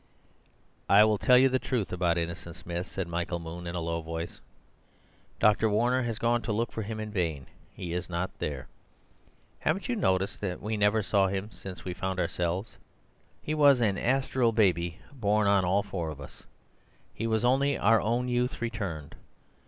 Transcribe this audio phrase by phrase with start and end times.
[0.89, 4.01] "I will tell you the truth about Innocent Smith," said Michael Moon in a low
[4.01, 4.41] voice.
[5.39, 5.69] "Dr.
[5.69, 7.45] Warner has gone to look for him in vain.
[7.75, 8.67] He is not there.
[9.59, 12.79] Haven't you noticed that we never saw him since we found ourselves?
[13.43, 16.47] He was an astral baby born on all four of us;
[17.13, 19.13] he was only our own youth returned.